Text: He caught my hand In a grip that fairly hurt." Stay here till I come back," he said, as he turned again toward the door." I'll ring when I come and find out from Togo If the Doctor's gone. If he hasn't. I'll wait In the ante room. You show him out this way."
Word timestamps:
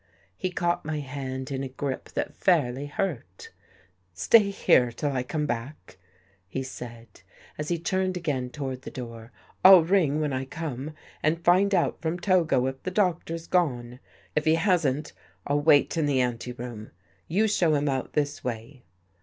He 0.35 0.49
caught 0.49 0.83
my 0.83 0.99
hand 0.99 1.51
In 1.51 1.61
a 1.63 1.69
grip 1.69 2.09
that 2.13 2.33
fairly 2.35 2.87
hurt." 2.87 3.51
Stay 4.25 4.49
here 4.49 4.91
till 4.91 5.11
I 5.11 5.21
come 5.21 5.45
back," 5.45 5.99
he 6.47 6.63
said, 6.63 7.21
as 7.55 7.67
he 7.69 7.77
turned 7.77 8.17
again 8.17 8.49
toward 8.49 8.81
the 8.81 8.89
door." 8.89 9.31
I'll 9.63 9.83
ring 9.83 10.19
when 10.19 10.33
I 10.33 10.45
come 10.45 10.95
and 11.21 11.45
find 11.45 11.75
out 11.75 12.01
from 12.01 12.17
Togo 12.19 12.65
If 12.65 12.81
the 12.81 12.89
Doctor's 12.89 13.45
gone. 13.45 13.99
If 14.35 14.45
he 14.45 14.55
hasn't. 14.55 15.13
I'll 15.45 15.61
wait 15.61 15.95
In 15.95 16.07
the 16.07 16.19
ante 16.21 16.51
room. 16.53 16.89
You 17.27 17.47
show 17.47 17.75
him 17.75 17.87
out 17.87 18.13
this 18.13 18.43
way." 18.43 18.81